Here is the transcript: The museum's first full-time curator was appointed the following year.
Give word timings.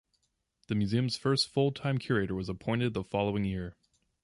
The 0.67 0.73
museum's 0.73 1.15
first 1.15 1.47
full-time 1.47 1.99
curator 1.99 2.33
was 2.33 2.49
appointed 2.49 2.95
the 2.95 3.03
following 3.03 3.45
year. 3.45 3.75